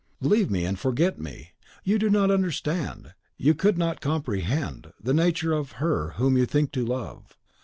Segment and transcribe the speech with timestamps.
[0.19, 1.51] "Leave me, and forget me.
[1.83, 6.71] You do not understand, you could not comprehend, the nature of her whom you think
[6.71, 7.37] to love.